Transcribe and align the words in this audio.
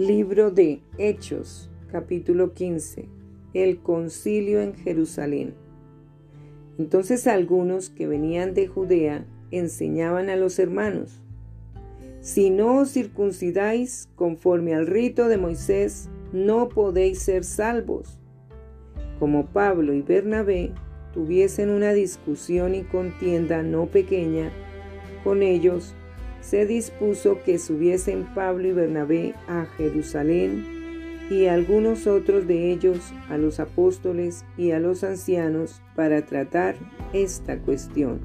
Libro 0.00 0.50
de 0.50 0.80
Hechos, 0.96 1.68
capítulo 1.92 2.54
15. 2.54 3.06
El 3.52 3.80
concilio 3.82 4.62
en 4.62 4.72
Jerusalén. 4.74 5.52
Entonces 6.78 7.26
algunos 7.26 7.90
que 7.90 8.06
venían 8.06 8.54
de 8.54 8.66
Judea 8.66 9.26
enseñaban 9.50 10.30
a 10.30 10.36
los 10.36 10.58
hermanos, 10.58 11.20
si 12.22 12.48
no 12.48 12.78
os 12.78 12.92
circuncidáis 12.92 14.08
conforme 14.14 14.74
al 14.74 14.86
rito 14.86 15.28
de 15.28 15.36
Moisés, 15.36 16.08
no 16.32 16.70
podéis 16.70 17.18
ser 17.20 17.44
salvos. 17.44 18.18
Como 19.18 19.48
Pablo 19.48 19.92
y 19.92 20.00
Bernabé 20.00 20.72
tuviesen 21.12 21.68
una 21.68 21.92
discusión 21.92 22.74
y 22.74 22.84
contienda 22.84 23.62
no 23.62 23.84
pequeña 23.84 24.50
con 25.24 25.42
ellos, 25.42 25.94
se 26.40 26.66
dispuso 26.66 27.38
que 27.44 27.58
subiesen 27.58 28.26
Pablo 28.34 28.68
y 28.68 28.72
Bernabé 28.72 29.34
a 29.46 29.66
Jerusalén 29.76 30.64
y 31.30 31.46
algunos 31.46 32.06
otros 32.06 32.46
de 32.46 32.72
ellos 32.72 32.98
a 33.28 33.38
los 33.38 33.60
apóstoles 33.60 34.44
y 34.56 34.72
a 34.72 34.80
los 34.80 35.04
ancianos 35.04 35.80
para 35.94 36.22
tratar 36.22 36.74
esta 37.12 37.58
cuestión. 37.58 38.20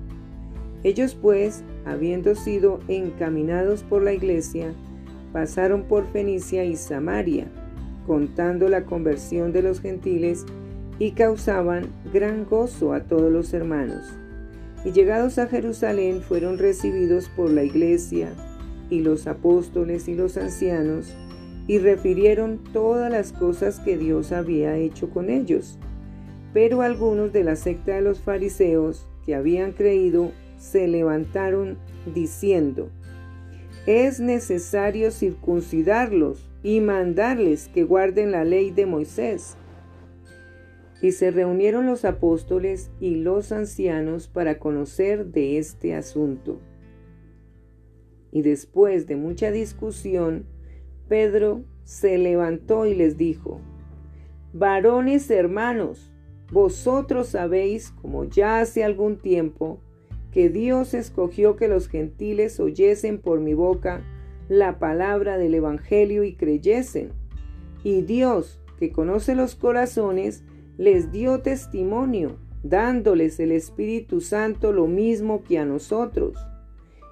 Ellos 0.84 1.16
pues, 1.20 1.64
habiendo 1.86 2.36
sido 2.36 2.80
encaminados 2.88 3.84
por 3.84 4.02
la 4.02 4.14
iglesia, 4.14 4.74
pasaron 5.34 5.84
por 5.84 6.08
Fenicia 6.08 6.64
y 6.64 6.76
Samaria, 6.76 7.48
contando 8.08 8.70
la 8.70 8.86
conversión 8.86 9.52
de 9.52 9.62
los 9.62 9.82
gentiles 9.82 10.46
y 10.98 11.12
causaban 11.12 11.88
gran 12.14 12.46
gozo 12.46 12.94
a 12.94 13.02
todos 13.02 13.32
los 13.32 13.54
hermanos 13.54 14.18
y 14.86 14.92
llegados 14.92 15.40
a 15.40 15.48
Jerusalén 15.48 16.22
fueron 16.22 16.60
recibidos 16.60 17.28
por 17.30 17.52
la 17.52 17.64
iglesia 17.64 18.34
y 18.90 19.00
los 19.02 19.26
apóstoles 19.26 20.08
y 20.08 20.14
los 20.14 20.38
ancianos, 20.38 21.14
y 21.68 21.80
refirieron 21.80 22.60
todas 22.72 23.12
las 23.12 23.34
cosas 23.34 23.80
que 23.80 23.98
Dios 23.98 24.32
había 24.32 24.78
hecho 24.78 25.10
con 25.10 25.32
ellos. 25.32 25.80
Pero 26.54 26.84
algunos 26.84 27.34
de 27.34 27.44
la 27.44 27.56
secta 27.56 27.96
de 27.96 28.02
los 28.02 28.20
fariseos 28.22 29.08
que 29.26 29.34
habían 29.34 29.72
creído 29.72 30.32
se 30.60 30.88
levantaron 30.88 31.80
diciendo, 32.14 32.92
es 33.88 34.20
necesario 34.20 35.12
circuncidarlos 35.12 36.50
y 36.64 36.80
mandarles 36.80 37.68
que 37.68 37.84
guarden 37.84 38.32
la 38.32 38.44
ley 38.44 38.72
de 38.72 38.86
Moisés. 38.86 39.58
Y 41.02 41.12
se 41.12 41.32
reunieron 41.32 41.86
los 41.86 42.06
apóstoles 42.06 42.92
y 43.00 43.16
los 43.16 43.52
ancianos 43.52 44.28
para 44.28 44.60
conocer 44.60 45.28
de 45.28 45.58
este 45.58 45.94
asunto. 45.94 46.60
Y 48.32 48.42
después 48.42 49.08
de 49.08 49.16
mucha 49.16 49.52
discusión, 49.52 50.46
Pedro 51.08 51.64
se 51.84 52.18
levantó 52.18 52.86
y 52.86 52.96
les 52.96 53.18
dijo, 53.18 53.62
Varones 54.54 55.30
hermanos, 55.30 56.12
vosotros 56.52 57.28
sabéis, 57.28 57.92
como 58.02 58.26
ya 58.26 58.60
hace 58.60 58.84
algún 58.84 59.18
tiempo, 59.18 59.80
que 60.32 60.50
Dios 60.50 60.94
escogió 60.94 61.56
que 61.56 61.68
los 61.68 61.88
gentiles 61.88 62.60
oyesen 62.60 63.20
por 63.20 63.40
mi 63.40 63.54
boca 63.54 64.04
la 64.50 64.80
palabra 64.80 65.38
del 65.38 65.56
Evangelio 65.56 66.24
y 66.24 66.36
creyesen. 66.36 67.14
Y 67.84 68.02
Dios, 68.02 68.60
que 68.78 68.92
conoce 68.92 69.36
los 69.36 69.56
corazones, 69.56 70.44
les 70.78 71.12
dio 71.12 71.40
testimonio, 71.40 72.38
dándoles 72.64 73.40
el 73.40 73.52
Espíritu 73.52 74.22
Santo 74.22 74.74
lo 74.74 74.88
mismo 74.88 75.44
que 75.44 75.58
a 75.58 75.66
nosotros. 75.66 76.38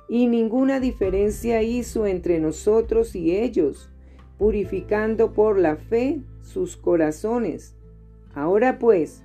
Y 0.10 0.28
ninguna 0.28 0.80
diferencia 0.80 1.62
hizo 1.62 2.06
entre 2.06 2.40
nosotros 2.40 3.16
y 3.16 3.36
ellos, 3.36 3.90
purificando 4.38 5.34
por 5.34 5.58
la 5.58 5.78
fe 5.78 6.22
sus 6.42 6.76
corazones. 6.76 7.76
Ahora 8.34 8.80
pues, 8.80 9.24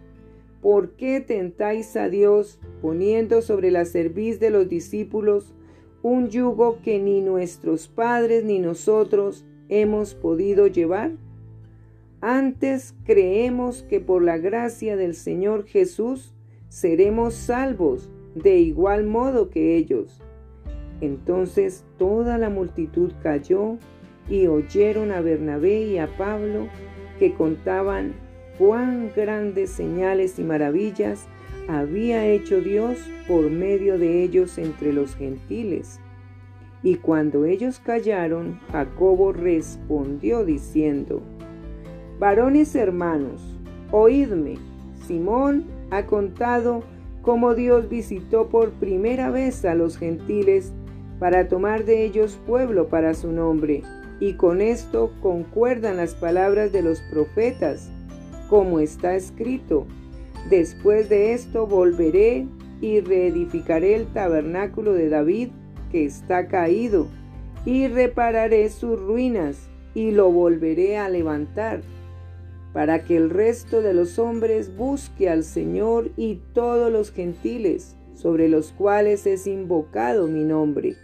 ¿por 0.60 0.92
qué 0.92 1.20
tentáis 1.20 1.96
a 1.96 2.08
Dios 2.08 2.60
poniendo 2.80 3.42
sobre 3.42 3.70
la 3.70 3.84
cerviz 3.84 4.38
de 4.38 4.50
los 4.50 4.68
discípulos 4.68 5.54
un 6.02 6.28
yugo 6.28 6.80
que 6.82 7.00
ni 7.00 7.20
nuestros 7.20 7.88
padres 7.88 8.44
ni 8.44 8.60
nosotros 8.60 9.44
hemos 9.68 10.14
podido 10.14 10.68
llevar? 10.68 11.12
Antes 12.20 12.94
creemos 13.04 13.84
que 13.84 14.00
por 14.00 14.22
la 14.22 14.38
gracia 14.38 14.96
del 14.96 15.14
Señor 15.14 15.66
Jesús 15.66 16.34
seremos 16.68 17.34
salvos 17.34 18.10
de 18.34 18.58
igual 18.58 19.06
modo 19.06 19.50
que 19.50 19.76
ellos. 19.76 20.20
Entonces 21.00 21.84
toda 21.96 22.36
la 22.36 22.50
multitud 22.50 23.12
cayó 23.22 23.78
y 24.28 24.48
oyeron 24.48 25.12
a 25.12 25.20
Bernabé 25.20 25.82
y 25.82 25.98
a 25.98 26.08
Pablo 26.16 26.68
que 27.20 27.34
contaban 27.34 28.14
cuán 28.58 29.12
grandes 29.14 29.70
señales 29.70 30.40
y 30.40 30.42
maravillas 30.42 31.28
había 31.68 32.26
hecho 32.26 32.60
Dios 32.60 32.98
por 33.28 33.48
medio 33.48 33.96
de 33.96 34.24
ellos 34.24 34.58
entre 34.58 34.92
los 34.92 35.14
gentiles. 35.14 36.00
Y 36.82 36.96
cuando 36.96 37.44
ellos 37.44 37.78
callaron, 37.78 38.58
Jacobo 38.72 39.32
respondió 39.32 40.44
diciendo, 40.44 41.22
Varones 42.18 42.74
hermanos, 42.74 43.40
oídme. 43.92 44.56
Simón 45.06 45.66
ha 45.92 46.06
contado 46.06 46.82
cómo 47.22 47.54
Dios 47.54 47.88
visitó 47.88 48.48
por 48.48 48.70
primera 48.72 49.30
vez 49.30 49.64
a 49.64 49.76
los 49.76 49.96
gentiles 49.96 50.72
para 51.20 51.46
tomar 51.46 51.84
de 51.84 52.04
ellos 52.04 52.40
pueblo 52.44 52.88
para 52.88 53.14
su 53.14 53.30
nombre, 53.30 53.82
y 54.18 54.32
con 54.32 54.60
esto 54.60 55.12
concuerdan 55.22 55.98
las 55.98 56.16
palabras 56.16 56.72
de 56.72 56.82
los 56.82 57.00
profetas, 57.02 57.88
como 58.48 58.80
está 58.80 59.14
escrito. 59.14 59.86
Después 60.50 61.08
de 61.08 61.34
esto 61.34 61.68
volveré 61.68 62.48
y 62.80 62.98
reedificaré 62.98 63.94
el 63.94 64.06
tabernáculo 64.06 64.92
de 64.92 65.08
David 65.08 65.50
que 65.92 66.04
está 66.04 66.48
caído, 66.48 67.06
y 67.64 67.86
repararé 67.86 68.68
sus 68.70 69.00
ruinas, 69.00 69.68
y 69.94 70.10
lo 70.10 70.32
volveré 70.32 70.98
a 70.98 71.08
levantar 71.08 71.80
para 72.78 73.02
que 73.02 73.16
el 73.16 73.28
resto 73.28 73.82
de 73.82 73.92
los 73.92 74.20
hombres 74.20 74.76
busque 74.76 75.28
al 75.28 75.42
Señor 75.42 76.12
y 76.16 76.36
todos 76.52 76.92
los 76.92 77.10
gentiles, 77.10 77.96
sobre 78.14 78.48
los 78.48 78.70
cuales 78.70 79.26
es 79.26 79.48
invocado 79.48 80.28
mi 80.28 80.44
nombre. 80.44 80.94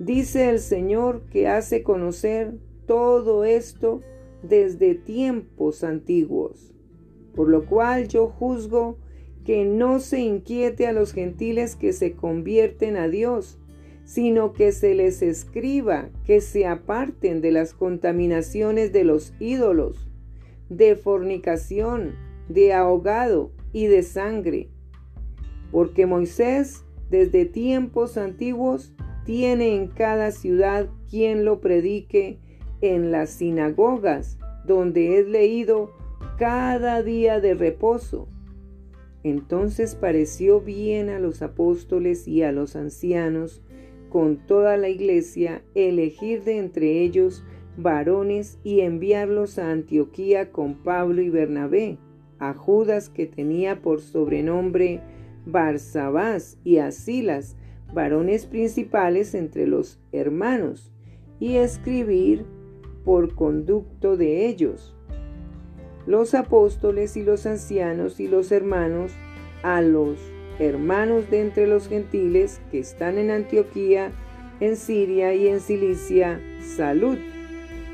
Dice 0.00 0.50
el 0.50 0.58
Señor 0.58 1.22
que 1.30 1.46
hace 1.46 1.84
conocer 1.84 2.54
todo 2.88 3.44
esto 3.44 4.00
desde 4.42 4.96
tiempos 4.96 5.84
antiguos, 5.84 6.74
por 7.36 7.48
lo 7.48 7.66
cual 7.66 8.08
yo 8.08 8.26
juzgo 8.26 8.98
que 9.44 9.64
no 9.64 10.00
se 10.00 10.18
inquiete 10.18 10.88
a 10.88 10.92
los 10.92 11.12
gentiles 11.12 11.76
que 11.76 11.92
se 11.92 12.14
convierten 12.14 12.96
a 12.96 13.06
Dios, 13.06 13.60
sino 14.02 14.52
que 14.52 14.72
se 14.72 14.96
les 14.96 15.22
escriba 15.22 16.10
que 16.26 16.40
se 16.40 16.66
aparten 16.66 17.40
de 17.40 17.52
las 17.52 17.74
contaminaciones 17.74 18.92
de 18.92 19.04
los 19.04 19.34
ídolos 19.38 20.09
de 20.70 20.96
fornicación, 20.96 22.14
de 22.48 22.72
ahogado 22.72 23.52
y 23.72 23.86
de 23.86 24.02
sangre. 24.02 24.70
Porque 25.70 26.06
Moisés, 26.06 26.84
desde 27.10 27.44
tiempos 27.44 28.16
antiguos, 28.16 28.94
tiene 29.24 29.76
en 29.76 29.88
cada 29.88 30.30
ciudad 30.30 30.88
quien 31.10 31.44
lo 31.44 31.60
predique 31.60 32.38
en 32.80 33.12
las 33.12 33.30
sinagogas, 33.30 34.38
donde 34.66 35.18
es 35.18 35.28
leído 35.28 35.92
cada 36.38 37.02
día 37.02 37.40
de 37.40 37.54
reposo. 37.54 38.28
Entonces 39.22 39.94
pareció 39.94 40.60
bien 40.60 41.10
a 41.10 41.18
los 41.18 41.42
apóstoles 41.42 42.26
y 42.26 42.42
a 42.42 42.52
los 42.52 42.76
ancianos, 42.76 43.62
con 44.08 44.38
toda 44.46 44.76
la 44.76 44.88
iglesia, 44.88 45.62
elegir 45.74 46.42
de 46.42 46.58
entre 46.58 47.02
ellos 47.02 47.44
varones 47.76 48.58
y 48.64 48.80
enviarlos 48.80 49.58
a 49.58 49.70
Antioquía 49.70 50.50
con 50.52 50.74
Pablo 50.74 51.22
y 51.22 51.30
Bernabé, 51.30 51.98
a 52.38 52.54
Judas 52.54 53.08
que 53.08 53.26
tenía 53.26 53.82
por 53.82 54.00
sobrenombre 54.00 55.00
Barsabás 55.46 56.58
y 56.64 56.78
a 56.78 56.90
Silas, 56.90 57.56
varones 57.92 58.46
principales 58.46 59.34
entre 59.34 59.66
los 59.66 59.98
hermanos, 60.12 60.92
y 61.38 61.56
escribir 61.56 62.44
por 63.04 63.34
conducto 63.34 64.16
de 64.16 64.46
ellos. 64.46 64.94
Los 66.06 66.34
apóstoles 66.34 67.16
y 67.16 67.22
los 67.22 67.46
ancianos 67.46 68.20
y 68.20 68.28
los 68.28 68.52
hermanos 68.52 69.12
a 69.62 69.80
los 69.80 70.18
hermanos 70.58 71.30
de 71.30 71.40
entre 71.40 71.66
los 71.66 71.88
gentiles 71.88 72.60
que 72.70 72.78
están 72.78 73.16
en 73.16 73.30
Antioquía, 73.30 74.12
en 74.60 74.76
Siria 74.76 75.34
y 75.34 75.48
en 75.48 75.60
Cilicia, 75.60 76.40
salud 76.60 77.16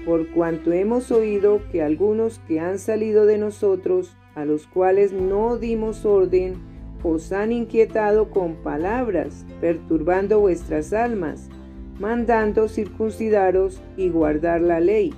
por 0.06 0.29
cuanto 0.29 0.73
hemos 0.73 1.11
oído 1.11 1.61
que 1.73 1.82
algunos 1.82 2.38
que 2.47 2.61
han 2.61 2.79
salido 2.79 3.26
de 3.26 3.38
nosotros, 3.38 4.17
a 4.37 4.44
los 4.44 4.69
cuales 4.69 5.12
no 5.12 5.58
dimos 5.58 6.06
orden, 6.06 6.55
os 7.03 7.32
han 7.32 7.50
inquietado 7.50 8.31
con 8.31 8.55
palabras, 8.55 9.44
perturbando 9.61 10.38
vuestras 10.38 10.93
almas, 10.93 11.49
mandando 11.99 12.69
circuncidaros 12.69 13.82
y 13.97 14.08
guardar 14.08 14.61
la 14.61 14.81
ley. 14.81 15.12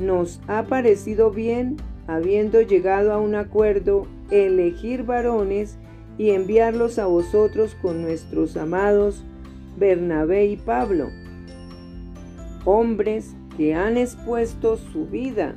nos 0.00 0.40
ha 0.48 0.64
parecido 0.64 1.30
bien, 1.30 1.76
habiendo 2.08 2.60
llegado 2.60 3.12
a 3.12 3.18
un 3.18 3.36
acuerdo, 3.36 4.08
elegir 4.30 5.04
varones 5.04 5.78
y 6.18 6.30
enviarlos 6.30 6.98
a 6.98 7.06
vosotros 7.06 7.76
con 7.80 8.02
nuestros 8.02 8.56
amados 8.56 9.24
Bernabé 9.76 10.46
y 10.46 10.56
Pablo, 10.56 11.08
hombres 12.64 13.34
que 13.56 13.74
han 13.74 13.96
expuesto 13.96 14.76
su 14.76 15.06
vida 15.06 15.56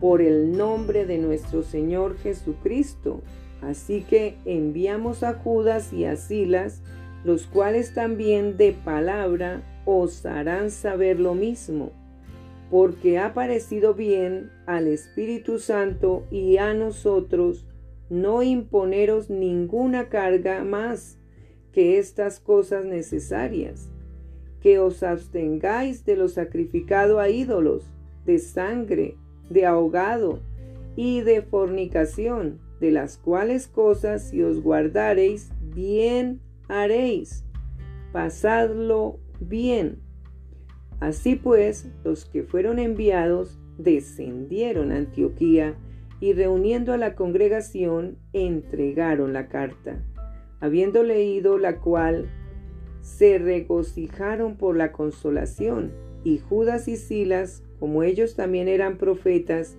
por 0.00 0.20
el 0.20 0.56
nombre 0.56 1.06
de 1.06 1.18
nuestro 1.18 1.62
Señor 1.62 2.18
Jesucristo. 2.18 3.22
Así 3.62 4.02
que 4.02 4.36
enviamos 4.44 5.22
a 5.22 5.34
Judas 5.34 5.92
y 5.92 6.04
a 6.04 6.16
Silas, 6.16 6.82
los 7.24 7.46
cuales 7.46 7.94
también 7.94 8.56
de 8.56 8.72
palabra 8.72 9.62
os 9.86 10.26
harán 10.26 10.70
saber 10.70 11.20
lo 11.20 11.34
mismo, 11.34 11.92
porque 12.70 13.18
ha 13.18 13.32
parecido 13.32 13.94
bien 13.94 14.50
al 14.66 14.86
Espíritu 14.86 15.58
Santo 15.58 16.26
y 16.30 16.58
a 16.58 16.74
nosotros 16.74 17.66
no 18.10 18.42
imponeros 18.42 19.30
ninguna 19.30 20.08
carga 20.08 20.64
más 20.64 21.18
que 21.72 21.98
estas 21.98 22.40
cosas 22.40 22.84
necesarias, 22.84 23.88
que 24.64 24.78
os 24.78 25.02
abstengáis 25.02 26.06
de 26.06 26.16
lo 26.16 26.26
sacrificado 26.26 27.20
a 27.20 27.28
ídolos, 27.28 27.84
de 28.24 28.38
sangre, 28.38 29.18
de 29.50 29.66
ahogado 29.66 30.40
y 30.96 31.20
de 31.20 31.42
fornicación, 31.42 32.60
de 32.80 32.90
las 32.90 33.18
cuales 33.18 33.68
cosas 33.68 34.30
si 34.30 34.42
os 34.42 34.62
guardareis, 34.62 35.52
bien 35.74 36.40
haréis. 36.66 37.44
Pasadlo 38.10 39.18
bien. 39.38 39.98
Así 40.98 41.36
pues, 41.36 41.90
los 42.02 42.24
que 42.24 42.42
fueron 42.42 42.78
enviados 42.78 43.60
descendieron 43.76 44.92
a 44.92 44.96
Antioquía 44.96 45.74
y 46.20 46.32
reuniendo 46.32 46.94
a 46.94 46.96
la 46.96 47.16
congregación 47.16 48.16
entregaron 48.32 49.34
la 49.34 49.48
carta. 49.48 50.02
Habiendo 50.60 51.02
leído 51.02 51.58
la 51.58 51.80
cual, 51.80 52.30
se 53.04 53.36
regocijaron 53.36 54.56
por 54.56 54.78
la 54.78 54.90
consolación, 54.90 55.92
y 56.24 56.38
Judas 56.38 56.88
y 56.88 56.96
Silas, 56.96 57.62
como 57.78 58.02
ellos 58.02 58.34
también 58.34 58.66
eran 58.66 58.96
profetas, 58.96 59.76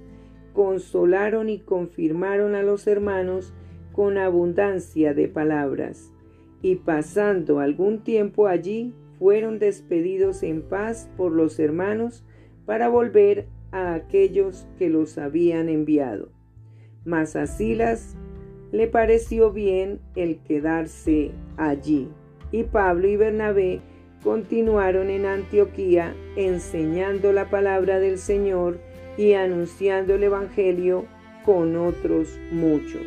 consolaron 0.53 1.49
y 1.49 1.59
confirmaron 1.59 2.53
a 2.53 2.61
los 2.61 2.85
hermanos 2.85 3.51
con 3.93 4.19
abundancia 4.19 5.15
de 5.15 5.27
palabras. 5.27 6.13
Y 6.61 6.75
pasando 6.75 7.59
algún 7.59 8.03
tiempo 8.03 8.45
allí, 8.45 8.93
fueron 9.17 9.57
despedidos 9.57 10.43
en 10.43 10.61
paz 10.61 11.09
por 11.17 11.31
los 11.31 11.59
hermanos 11.59 12.23
para 12.67 12.89
volver 12.89 13.47
a 13.71 13.95
aquellos 13.95 14.67
que 14.77 14.89
los 14.89 15.17
habían 15.17 15.67
enviado. 15.67 16.29
Mas 17.05 17.35
a 17.35 17.47
Silas 17.47 18.15
le 18.71 18.87
pareció 18.87 19.51
bien 19.51 19.99
el 20.15 20.43
quedarse 20.43 21.31
allí, 21.57 22.07
y 22.55 22.63
Pablo 22.63 23.09
y 23.09 23.17
Bernabé 23.17 23.81
continuaron 24.23 25.09
en 25.09 25.25
Antioquía 25.25 26.15
enseñando 26.37 27.33
la 27.33 27.49
palabra 27.49 27.99
del 27.99 28.17
Señor 28.17 28.79
y 29.17 29.33
anunciando 29.33 30.15
el 30.15 30.23
Evangelio 30.23 31.05
con 31.43 31.75
otros 31.75 32.39
muchos. 32.53 33.03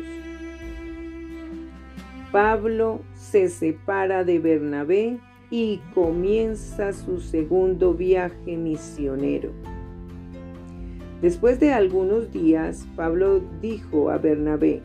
Pablo 2.31 3.01
se 3.15 3.49
separa 3.49 4.23
de 4.23 4.37
Bernabé 4.37 5.17
y 5.49 5.81
comienza 5.95 6.93
su 6.93 7.19
segundo 7.19 7.95
viaje 7.95 8.55
misionero. 8.55 9.49
Después 11.23 11.59
de 11.59 11.73
algunos 11.73 12.31
días, 12.31 12.87
Pablo 12.95 13.41
dijo 13.63 14.11
a 14.11 14.19
Bernabé, 14.19 14.83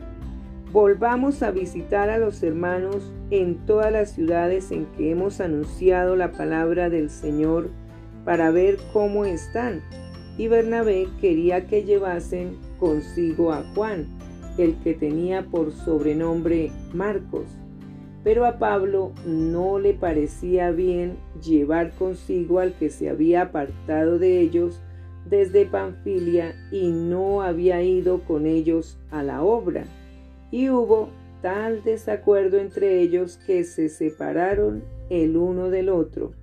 volvamos 0.71 1.41
a 1.43 1.51
visitar 1.51 2.09
a 2.09 2.17
los 2.17 2.43
hermanos 2.43 3.11
en 3.29 3.65
todas 3.65 3.91
las 3.91 4.11
ciudades 4.11 4.71
en 4.71 4.85
que 4.97 5.11
hemos 5.11 5.39
anunciado 5.39 6.15
la 6.15 6.31
palabra 6.31 6.89
del 6.89 7.09
Señor 7.09 7.69
para 8.23 8.51
ver 8.51 8.77
cómo 8.91 9.25
están. 9.25 9.81
Y 10.37 10.47
Bernabé 10.47 11.07
quería 11.21 11.67
que 11.67 11.83
llevasen 11.83 12.57
consigo 12.79 13.53
a 13.53 13.63
Juan, 13.73 14.07
el 14.57 14.75
que 14.79 14.93
tenía 14.93 15.45
por 15.45 15.71
sobrenombre 15.71 16.71
Marcos. 16.93 17.45
Pero 18.23 18.45
a 18.45 18.57
Pablo 18.57 19.13
no 19.25 19.79
le 19.79 19.93
parecía 19.93 20.71
bien 20.71 21.17
llevar 21.41 21.91
consigo 21.91 22.59
al 22.59 22.73
que 22.73 22.89
se 22.89 23.09
había 23.09 23.43
apartado 23.43 24.17
de 24.17 24.41
ellos 24.41 24.81
desde 25.29 25.65
Panfilia 25.65 26.55
y 26.71 26.87
no 26.87 27.41
había 27.41 27.81
ido 27.81 28.21
con 28.21 28.45
ellos 28.45 28.97
a 29.11 29.23
la 29.23 29.43
obra. 29.43 29.85
Y 30.51 30.69
hubo 30.69 31.09
tal 31.41 31.83
desacuerdo 31.83 32.57
entre 32.57 33.01
ellos 33.01 33.37
que 33.45 33.63
se 33.63 33.89
separaron 33.89 34.83
el 35.09 35.37
uno 35.37 35.69
del 35.69 35.89
otro. 35.89 36.33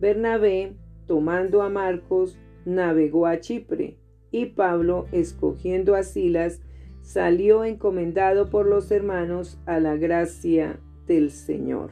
Bernabé, 0.00 0.74
tomando 1.06 1.62
a 1.62 1.68
Marcos, 1.68 2.38
navegó 2.64 3.26
a 3.26 3.40
Chipre, 3.40 3.96
y 4.30 4.46
Pablo, 4.46 5.06
escogiendo 5.12 5.94
a 5.94 6.02
Silas, 6.02 6.60
salió 7.02 7.64
encomendado 7.64 8.48
por 8.48 8.66
los 8.66 8.90
hermanos 8.90 9.58
a 9.66 9.78
la 9.80 9.96
gracia 9.96 10.80
del 11.06 11.30
Señor. 11.30 11.90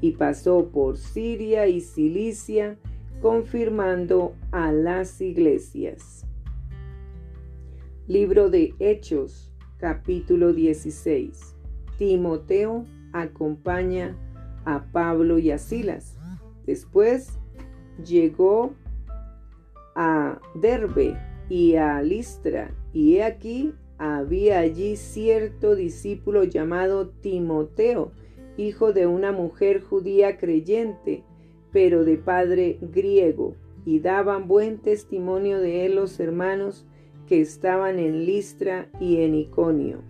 Y 0.00 0.12
pasó 0.12 0.70
por 0.70 0.96
Siria 0.96 1.66
y 1.66 1.80
Cilicia, 1.80 2.78
confirmando 3.22 4.34
a 4.50 4.72
las 4.72 5.20
iglesias. 5.20 6.26
Libro 8.06 8.50
de 8.50 8.74
Hechos, 8.80 9.53
capítulo 9.84 10.54
16. 10.54 11.54
Timoteo 11.98 12.86
acompaña 13.12 14.16
a 14.64 14.82
Pablo 14.90 15.38
y 15.38 15.50
a 15.50 15.58
Silas. 15.58 16.16
Después 16.64 17.38
llegó 18.02 18.72
a 19.94 20.40
Derbe 20.54 21.18
y 21.50 21.74
a 21.74 22.00
Listra, 22.00 22.74
y 22.94 23.16
he 23.16 23.24
aquí 23.24 23.74
había 23.98 24.60
allí 24.60 24.96
cierto 24.96 25.74
discípulo 25.74 26.44
llamado 26.44 27.10
Timoteo, 27.20 28.10
hijo 28.56 28.94
de 28.94 29.06
una 29.06 29.32
mujer 29.32 29.82
judía 29.82 30.38
creyente, 30.38 31.24
pero 31.72 32.04
de 32.04 32.16
padre 32.16 32.78
griego, 32.80 33.54
y 33.84 34.00
daban 34.00 34.48
buen 34.48 34.78
testimonio 34.78 35.60
de 35.60 35.84
él 35.84 35.96
los 35.96 36.18
hermanos 36.20 36.86
que 37.26 37.40
estaban 37.40 37.98
en 37.98 38.26
Listra 38.26 38.88
y 39.00 39.22
en 39.22 39.34
Iconio. 39.34 40.02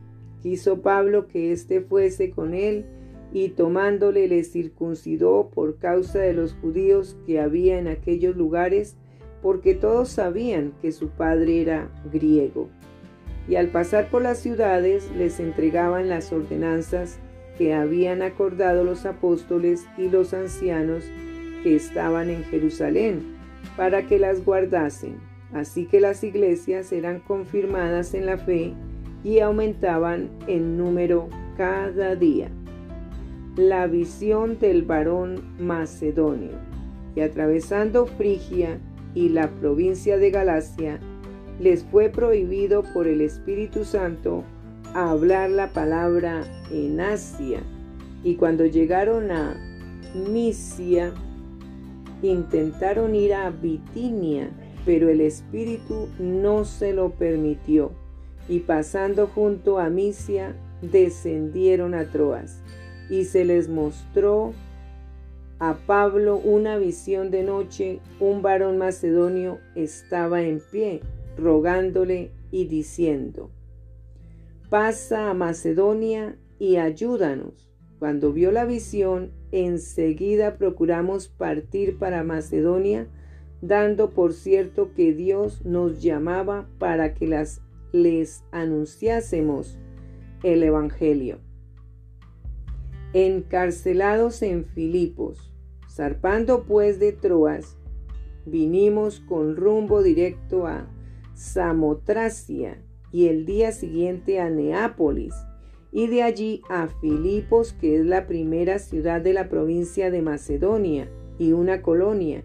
Quiso 0.43 0.83
Pablo 0.83 1.27
que 1.27 1.53
éste 1.53 1.81
fuese 1.81 2.31
con 2.31 2.55
él, 2.55 2.85
y 3.33 3.49
tomándole 3.49 4.29
le 4.29 4.45
circuncidó 4.45 5.51
por 5.53 5.79
causa 5.79 6.21
de 6.21 6.35
los 6.35 6.55
judíos 6.55 7.17
que 7.27 7.41
había 7.41 7.79
en 7.79 7.89
aquellos 7.89 8.37
lugares, 8.37 8.97
porque 9.43 9.75
todos 9.75 10.09
sabían 10.09 10.73
que 10.81 10.93
su 10.93 11.09
padre 11.09 11.63
era 11.63 11.91
griego. 12.13 12.69
Y 13.49 13.57
al 13.57 13.69
pasar 13.69 14.09
por 14.09 14.23
las 14.23 14.39
ciudades 14.39 15.11
les 15.17 15.41
entregaban 15.41 16.09
las 16.09 16.33
ordenanzas 16.33 17.19
que 17.59 17.75
habían 17.75 18.23
acordado 18.23 18.85
los 18.85 19.05
apóstoles 19.05 19.85
y 19.99 20.09
los 20.09 20.33
ancianos 20.33 21.05
que 21.63 21.77
estaban 21.77 22.31
en 22.31 22.45
Jerusalén, 22.45 23.37
para 23.77 24.07
que 24.07 24.19
las 24.19 24.45
guardasen. 24.45 25.34
Así 25.55 25.87
que 25.87 26.01
las 26.01 26.25
iglesias 26.25 26.93
eran 26.93 27.21
confirmadas 27.21 28.13
en 28.13 28.27
la 28.27 28.37
fe 28.37 28.75
y 29.23 29.39
aumentaban 29.39 30.29
en 30.49 30.77
número 30.77 31.29
cada 31.57 32.17
día. 32.17 32.51
La 33.57 33.87
visión 33.87 34.59
del 34.59 34.83
varón 34.83 35.55
macedonio. 35.59 36.59
Y 37.15 37.21
atravesando 37.21 38.07
Frigia 38.07 38.81
y 39.15 39.29
la 39.29 39.49
provincia 39.49 40.19
de 40.19 40.33
Galacia, 40.33 40.99
les 41.61 41.85
fue 41.85 42.09
prohibido 42.09 42.83
por 42.93 43.07
el 43.07 43.21
Espíritu 43.21 43.85
Santo 43.85 44.43
hablar 44.93 45.51
la 45.51 45.69
palabra 45.69 46.43
en 46.73 47.01
Asia. 47.01 47.61
Y 48.25 48.35
cuando 48.35 48.67
llegaron 48.67 49.31
a 49.31 49.55
Misia, 50.15 51.13
intentaron 52.23 53.15
ir 53.15 53.35
a 53.35 53.51
Bitinia, 53.51 54.51
pero 54.85 55.09
el 55.09 55.21
Espíritu 55.21 56.09
no 56.19 56.65
se 56.65 56.93
lo 56.93 57.11
permitió, 57.11 57.93
y 58.49 58.61
pasando 58.61 59.27
junto 59.27 59.79
a 59.79 59.89
Misia, 59.89 60.55
descendieron 60.83 61.95
a 61.95 62.11
Troas, 62.11 62.61
y 63.09 63.25
se 63.25 63.45
les 63.45 63.69
mostró 63.69 64.53
a 65.59 65.75
Pablo 65.87 66.37
una 66.37 66.77
visión 66.77 67.31
de 67.31 67.43
noche, 67.43 68.01
un 68.21 68.43
varón 68.43 68.77
macedonio 68.77 69.59
estaba 69.75 70.43
en 70.43 70.61
pie, 70.71 71.01
rogándole 71.39 72.33
y 72.51 72.67
diciendo, 72.67 73.51
pasa 74.69 75.31
a 75.31 75.35
Macedonia 75.35 76.37
y 76.59 76.77
ayúdanos. 76.77 77.71
Cuando 77.99 78.33
vio 78.33 78.53
la 78.53 78.65
visión, 78.65 79.33
enseguida 79.53 80.59
procuramos 80.59 81.29
partir 81.29 81.97
para 81.99 82.25
Macedonia, 82.25 83.07
dando 83.67 84.11
por 84.11 84.35
cierto 84.35 84.93
que 84.95 85.15
Dios 85.15 85.65
nos 85.65 86.03
llamaba 86.03 86.69
para 86.79 87.15
que 87.15 87.27
las, 87.27 87.63
les 87.93 88.45
anunciásemos 88.53 89.79
el 90.43 90.63
Evangelio. 90.63 91.39
Encarcelados 93.15 94.43
en 94.43 94.67
Filipos, 94.67 95.51
zarpando 95.91 96.65
pues 96.65 96.99
de 96.99 97.13
Troas, 97.13 97.79
vinimos 98.45 99.21
con 99.21 99.57
rumbo 99.57 100.03
directo 100.03 100.67
a 100.67 100.87
Samotracia 101.35 102.83
y 103.13 103.29
el 103.29 103.47
día 103.47 103.73
siguiente 103.73 104.41
a 104.41 104.51
Neápolis 104.51 105.35
y 105.91 106.09
de 106.09 106.23
allí 106.23 106.61
a 106.69 106.89
Filipos, 106.89 107.73
que 107.73 107.97
es 107.97 108.05
la 108.05 108.27
primera 108.27 108.79
ciudad 108.79 109.23
de 109.23 109.33
la 109.33 109.49
provincia 109.49 110.11
de 110.11 110.21
Macedonia 110.21 111.09
y 111.39 111.53
una 111.53 111.81
colonia, 111.81 112.45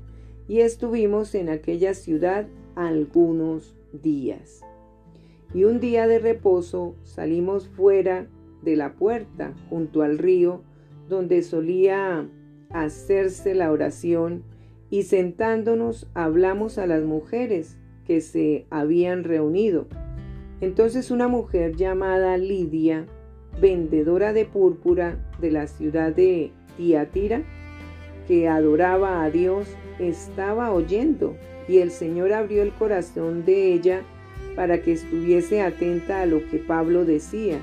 y 0.49 0.61
estuvimos 0.61 1.35
en 1.35 1.47
aquella 1.47 1.93
ciudad 1.93 2.47
algunos 2.75 3.77
días. 3.93 4.65
Y 5.53 5.63
un 5.63 5.79
día 5.79 6.07
de 6.07 6.17
reposo 6.17 6.95
salimos 7.03 7.69
fuera 7.69 8.27
de 8.63 8.75
la 8.75 8.95
puerta, 8.95 9.53
junto 9.69 10.01
al 10.01 10.17
río, 10.17 10.63
donde 11.07 11.43
solía 11.43 12.27
hacerse 12.71 13.53
la 13.53 13.71
oración, 13.71 14.43
y 14.89 15.03
sentándonos 15.03 16.07
hablamos 16.15 16.79
a 16.79 16.87
las 16.87 17.03
mujeres 17.03 17.77
que 18.05 18.19
se 18.19 18.65
habían 18.71 19.23
reunido. 19.23 19.87
Entonces 20.61 21.11
una 21.11 21.27
mujer 21.27 21.75
llamada 21.75 22.37
Lidia, 22.37 23.05
vendedora 23.61 24.33
de 24.33 24.45
púrpura 24.45 25.29
de 25.39 25.51
la 25.51 25.67
ciudad 25.67 26.11
de 26.11 26.51
Tiatira, 26.75 27.43
que 28.29 28.47
adoraba 28.47 29.23
a 29.23 29.31
Dios, 29.31 29.67
estaba 29.97 30.71
oyendo 30.71 31.35
y 31.67 31.79
el 31.79 31.89
Señor 31.89 32.31
abrió 32.31 32.61
el 32.61 32.71
corazón 32.71 33.43
de 33.43 33.73
ella 33.73 34.03
para 34.55 34.83
que 34.83 34.93
estuviese 34.93 35.63
atenta 35.63 36.21
a 36.21 36.25
lo 36.27 36.47
que 36.47 36.59
Pablo 36.59 37.05
decía. 37.05 37.57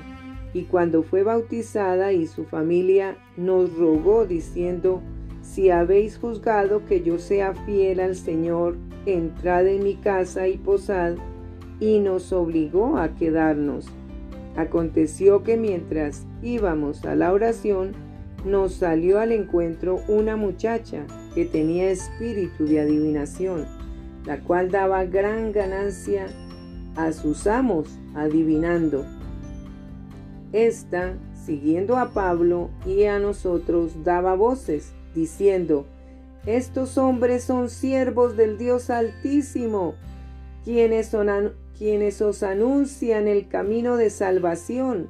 Y 0.53 0.63
cuando 0.63 1.03
fue 1.03 1.23
bautizada 1.23 2.11
y 2.11 2.27
su 2.27 2.43
familia 2.43 3.15
nos 3.37 3.77
rogó 3.77 4.25
diciendo, 4.25 5.01
si 5.41 5.69
habéis 5.69 6.17
juzgado 6.17 6.85
que 6.85 7.01
yo 7.01 7.17
sea 7.17 7.53
fiel 7.65 8.01
al 8.01 8.15
Señor, 8.15 8.75
entrad 9.05 9.67
en 9.67 9.83
mi 9.85 9.95
casa 9.95 10.49
y 10.49 10.57
posad, 10.57 11.15
y 11.79 11.99
nos 11.99 12.33
obligó 12.33 12.97
a 12.97 13.15
quedarnos. 13.15 13.85
Aconteció 14.57 15.43
que 15.43 15.55
mientras 15.55 16.25
íbamos 16.41 17.05
a 17.05 17.15
la 17.15 17.31
oración, 17.31 17.93
nos 18.45 18.73
salió 18.73 19.19
al 19.19 19.31
encuentro 19.31 20.01
una 20.07 20.35
muchacha 20.35 21.05
que 21.33 21.45
tenía 21.45 21.89
espíritu 21.89 22.65
de 22.65 22.81
adivinación, 22.81 23.65
la 24.25 24.39
cual 24.39 24.71
daba 24.71 25.05
gran 25.05 25.51
ganancia 25.51 26.27
a 26.95 27.11
sus 27.13 27.47
amos 27.47 27.89
adivinando. 28.15 29.05
Esta, 30.53 31.17
siguiendo 31.45 31.97
a 31.97 32.13
Pablo 32.13 32.69
y 32.85 33.03
a 33.03 33.19
nosotros, 33.19 34.03
daba 34.03 34.35
voces, 34.35 34.93
diciendo, 35.13 35.85
Estos 36.45 36.97
hombres 36.97 37.43
son 37.43 37.69
siervos 37.69 38.37
del 38.37 38.57
Dios 38.57 38.89
Altísimo, 38.89 39.95
quienes 40.63 41.11
quienes 41.77 42.21
os 42.21 42.43
anuncian 42.43 43.27
el 43.27 43.47
camino 43.47 43.97
de 43.97 44.09
salvación. 44.09 45.09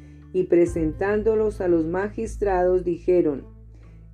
Y 0.33 0.43
presentándolos 0.43 1.61
a 1.61 1.67
los 1.67 1.85
magistrados 1.85 2.83
dijeron, 2.83 3.45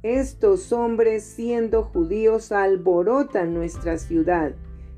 Estos 0.03 0.71
hombres 0.73 1.23
siendo 1.23 1.83
judíos 1.83 2.51
alborotan 2.51 3.53
nuestra 3.53 3.97
ciudad 3.97 4.53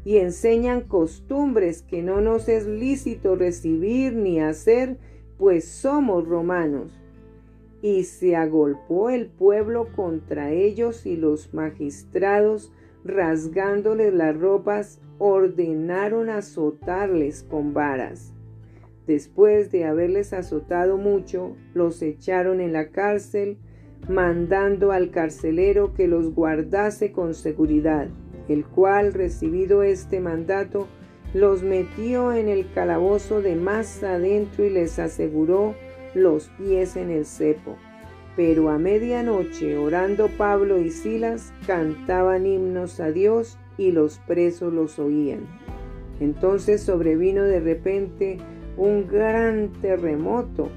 y 0.05 0.17
enseñan 0.17 0.81
costumbres 0.81 1.81
que 1.81 2.01
no 2.01 2.21
nos 2.21 2.47
es 2.47 2.65
lícito 2.65 3.35
recibir 3.35 4.13
ni 4.13 4.39
hacer, 4.39 4.97
pues 5.37 5.67
somos 5.67 6.27
romanos. 6.27 6.99
Y 7.81 8.03
se 8.03 8.35
agolpó 8.35 9.09
el 9.09 9.27
pueblo 9.27 9.87
contra 9.95 10.51
ellos 10.51 11.05
y 11.05 11.15
los 11.15 11.53
magistrados 11.53 12.71
rasgándoles 13.03 14.13
las 14.13 14.37
ropas, 14.37 14.99
ordenaron 15.17 16.29
azotarles 16.29 17.43
con 17.43 17.73
varas. 17.73 18.33
Después 19.09 19.71
de 19.71 19.85
haberles 19.85 20.33
azotado 20.33 20.97
mucho, 20.97 21.55
los 21.73 21.99
echaron 22.03 22.61
en 22.61 22.73
la 22.73 22.89
cárcel, 22.89 23.57
mandando 24.07 24.91
al 24.91 25.09
carcelero 25.09 25.95
que 25.95 26.07
los 26.07 26.35
guardase 26.35 27.11
con 27.11 27.33
seguridad, 27.33 28.07
el 28.47 28.67
cual, 28.67 29.13
recibido 29.13 29.81
este 29.81 30.19
mandato, 30.19 30.87
los 31.33 31.63
metió 31.63 32.33
en 32.33 32.49
el 32.49 32.71
calabozo 32.71 33.41
de 33.41 33.55
más 33.55 34.03
adentro 34.03 34.63
y 34.63 34.69
les 34.69 34.99
aseguró 34.99 35.73
los 36.13 36.49
pies 36.59 36.95
en 36.95 37.09
el 37.09 37.25
cepo. 37.25 37.77
Pero 38.35 38.69
a 38.69 38.77
medianoche, 38.77 39.75
orando 39.75 40.29
Pablo 40.37 40.77
y 40.77 40.91
Silas, 40.91 41.51
cantaban 41.65 42.45
himnos 42.45 42.99
a 42.99 43.11
Dios 43.11 43.57
y 43.75 43.91
los 43.91 44.19
presos 44.19 44.71
los 44.71 44.99
oían. 44.99 45.47
Entonces 46.19 46.83
sobrevino 46.83 47.41
de 47.41 47.59
repente 47.59 48.37
un 48.79 49.07
gran 49.07 49.73
terremoto, 49.81 50.69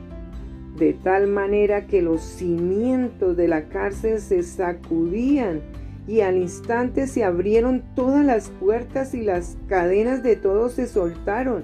de 0.77 0.93
tal 0.93 1.29
manera 1.29 1.87
que 1.87 2.03
los 2.03 2.21
cimientos 2.21 3.37
de 3.37 3.47
la 3.47 3.69
cárcel 3.69 4.19
se 4.19 4.43
sacudían 4.43 5.61
y 6.09 6.21
al 6.23 6.37
instante 6.37 7.07
se 7.07 7.23
abrieron 7.23 7.85
todas 7.95 8.25
las 8.25 8.51
puertas 8.51 9.15
y 9.15 9.23
las 9.23 9.57
cadenas 9.69 10.25
de 10.25 10.35
todos 10.35 10.73
se 10.73 10.89
soltaron. 10.89 11.63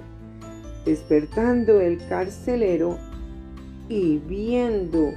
Despertando 0.84 1.80
el 1.80 1.98
carcelero 2.08 2.98
y 3.88 4.18
viendo 4.18 5.10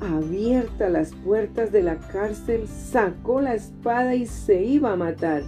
abiertas 0.00 0.90
las 0.90 1.14
puertas 1.14 1.70
de 1.72 1.82
la 1.82 1.98
cárcel, 1.98 2.66
sacó 2.68 3.42
la 3.42 3.54
espada 3.54 4.14
y 4.14 4.24
se 4.24 4.64
iba 4.64 4.92
a 4.92 4.96
matar, 4.96 5.42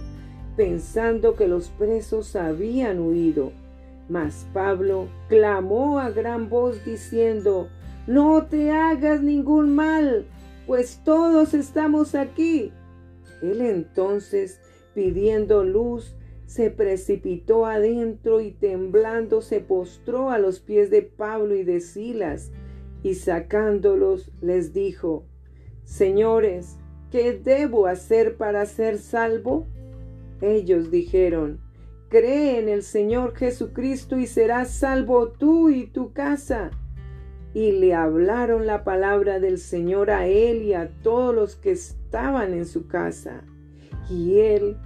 pensando 0.55 1.35
que 1.35 1.47
los 1.47 1.69
presos 1.69 2.35
habían 2.35 2.99
huido. 2.99 3.64
Mas 4.07 4.47
Pablo 4.53 5.07
clamó 5.29 5.99
a 5.99 6.09
gran 6.11 6.49
voz 6.49 6.83
diciendo, 6.85 7.69
No 8.07 8.45
te 8.45 8.71
hagas 8.71 9.21
ningún 9.21 9.73
mal, 9.73 10.25
pues 10.67 11.01
todos 11.03 11.53
estamos 11.53 12.15
aquí. 12.15 12.71
Él 13.41 13.61
entonces, 13.61 14.59
pidiendo 14.93 15.63
luz, 15.63 16.15
se 16.45 16.69
precipitó 16.69 17.65
adentro 17.65 18.39
y 18.39 18.51
temblando 18.51 19.41
se 19.41 19.59
postró 19.59 20.29
a 20.29 20.37
los 20.37 20.59
pies 20.59 20.91
de 20.91 21.01
Pablo 21.01 21.55
y 21.55 21.63
de 21.63 21.81
Silas 21.81 22.51
y 23.01 23.15
sacándolos 23.15 24.31
les 24.41 24.73
dijo, 24.73 25.25
Señores, 25.83 26.77
¿qué 27.11 27.33
debo 27.33 27.87
hacer 27.87 28.37
para 28.37 28.65
ser 28.65 28.97
salvo? 28.97 29.67
Ellos 30.41 30.91
dijeron, 30.91 31.59
Cree 32.09 32.59
en 32.59 32.69
el 32.69 32.83
Señor 32.83 33.35
Jesucristo 33.35 34.17
y 34.17 34.27
serás 34.27 34.69
salvo 34.69 35.29
tú 35.29 35.69
y 35.69 35.87
tu 35.87 36.13
casa. 36.13 36.69
Y 37.53 37.71
le 37.71 37.93
hablaron 37.93 38.67
la 38.67 38.83
palabra 38.83 39.39
del 39.39 39.57
Señor 39.57 40.11
a 40.11 40.27
él 40.27 40.61
y 40.61 40.73
a 40.73 40.89
todos 41.01 41.33
los 41.33 41.55
que 41.55 41.71
estaban 41.71 42.53
en 42.53 42.65
su 42.65 42.87
casa. 42.87 43.43
Y 44.09 44.39
él, 44.39 44.77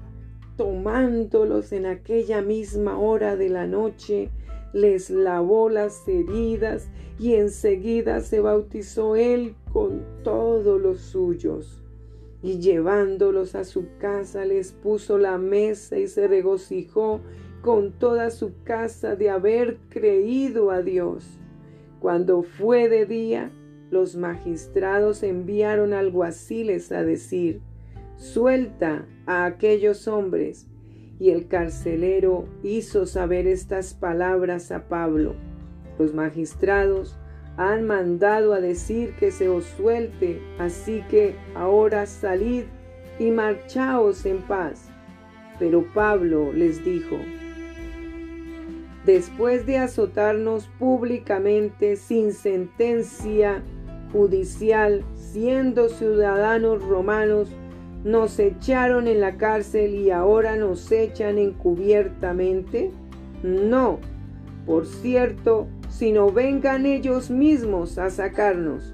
tomándolos 0.56 1.74
en 1.74 1.88
aquella 1.88 2.42
misma 2.42 2.98
hora 2.98 3.36
de 3.36 3.50
la 3.50 3.68
noche, 3.68 4.30
les 4.72 5.10
lavó 5.10 5.70
las 5.70 6.08
heridas 6.08 6.90
y 7.18 7.34
enseguida 7.34 8.22
se 8.22 8.40
bautizó 8.40 9.18
él 9.18 9.56
con 9.74 10.06
todos 10.24 10.80
los 10.80 11.02
suyos. 11.02 11.79
Y 12.42 12.60
llevándolos 12.60 13.56
a 13.56 13.64
su 13.64 13.88
casa 13.98 14.46
les 14.46 14.72
puso 14.72 15.18
la 15.18 15.38
mesa 15.38 15.98
y 15.98 16.08
se 16.08 16.28
regocijó 16.28 17.22
con 17.62 17.92
toda 17.92 18.30
su 18.32 18.54
casa 18.64 19.16
de 19.16 19.30
haber 19.30 19.78
creído 19.90 20.72
a 20.72 20.82
Dios. 20.82 21.40
Cuando 22.00 22.44
fue 22.44 22.88
de 22.88 23.06
día, 23.06 23.52
los 23.92 24.16
magistrados 24.16 25.24
enviaron 25.24 25.94
alguaciles 25.94 26.92
a 26.92 27.04
decir, 27.04 27.62
suelta 28.16 29.06
a 29.26 29.46
aquellos 29.46 30.08
hombres. 30.08 30.68
Y 31.20 31.32
el 31.32 31.50
carcelero 31.50 32.46
hizo 32.64 33.06
saber 33.06 33.46
estas 33.46 33.94
palabras 33.94 34.72
a 34.72 34.88
Pablo. 34.88 35.36
Los 35.98 36.14
magistrados 36.14 37.19
han 37.60 37.86
mandado 37.86 38.54
a 38.54 38.62
decir 38.62 39.16
que 39.20 39.32
se 39.32 39.50
os 39.50 39.66
suelte, 39.66 40.42
así 40.60 41.04
que 41.10 41.36
ahora 41.56 42.06
salid 42.06 42.64
y 43.20 43.32
marchaos 43.32 44.26
en 44.26 44.38
paz. 44.44 44.90
Pero 45.60 45.84
Pablo 45.94 46.54
les 46.54 46.86
dijo, 46.86 47.18
después 49.06 49.66
de 49.66 49.78
azotarnos 49.78 50.68
públicamente 50.80 51.98
sin 51.98 52.32
sentencia 52.32 53.62
judicial, 54.14 55.04
siendo 55.16 55.90
ciudadanos 55.90 56.82
romanos, 56.82 57.50
nos 58.06 58.40
echaron 58.40 59.06
en 59.10 59.20
la 59.20 59.36
cárcel 59.36 59.96
y 59.96 60.12
ahora 60.12 60.56
nos 60.56 60.90
echan 60.94 61.38
encubiertamente? 61.38 62.92
No, 63.44 64.00
por 64.66 64.86
cierto, 64.86 65.68
sino 65.90 66.32
vengan 66.32 66.86
ellos 66.86 67.30
mismos 67.30 67.98
a 67.98 68.10
sacarnos. 68.10 68.94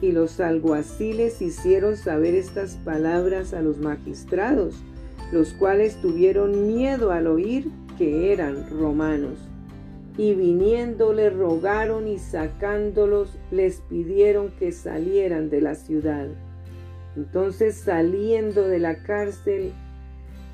Y 0.00 0.12
los 0.12 0.40
alguaciles 0.40 1.42
hicieron 1.42 1.96
saber 1.96 2.34
estas 2.34 2.76
palabras 2.76 3.52
a 3.54 3.62
los 3.62 3.78
magistrados, 3.78 4.82
los 5.30 5.52
cuales 5.52 6.00
tuvieron 6.00 6.66
miedo 6.66 7.12
al 7.12 7.26
oír 7.26 7.70
que 7.98 8.32
eran 8.32 8.68
romanos. 8.70 9.38
Y 10.16 10.34
viniendo 10.34 11.12
le 11.12 11.30
rogaron 11.30 12.08
y 12.08 12.18
sacándolos 12.18 13.38
les 13.50 13.80
pidieron 13.80 14.50
que 14.58 14.72
salieran 14.72 15.50
de 15.50 15.60
la 15.60 15.74
ciudad. 15.74 16.28
Entonces 17.16 17.76
saliendo 17.76 18.66
de 18.68 18.78
la 18.78 19.02
cárcel, 19.02 19.72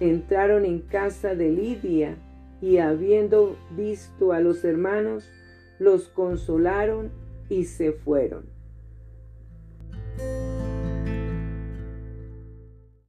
entraron 0.00 0.64
en 0.64 0.80
casa 0.80 1.34
de 1.34 1.50
Lidia 1.50 2.16
y 2.60 2.78
habiendo 2.78 3.56
visto 3.76 4.32
a 4.32 4.40
los 4.40 4.64
hermanos, 4.64 5.28
los 5.78 6.08
consolaron 6.08 7.10
y 7.48 7.64
se 7.64 7.92
fueron. 7.92 8.57